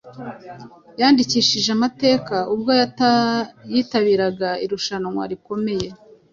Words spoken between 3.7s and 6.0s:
yitabiraga irushanwa rikomeye